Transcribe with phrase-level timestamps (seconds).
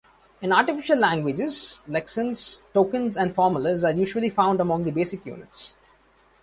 [0.41, 5.75] In artificial languages, lexemes, tokens, and formulas are usually found among the basic units.